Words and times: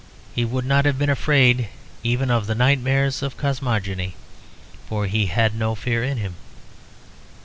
He 0.33 0.45
would 0.45 0.65
not 0.65 0.85
have 0.85 0.97
been 0.97 1.11
afraid 1.11 1.69
even 2.01 2.31
of 2.31 2.47
the 2.47 2.55
nightmares 2.55 3.21
of 3.21 3.37
cosmogony, 3.37 4.15
for 4.89 5.05
he 5.05 5.27
had 5.27 5.53
no 5.53 5.75
fear 5.75 6.03
in 6.03 6.17
him. 6.17 6.37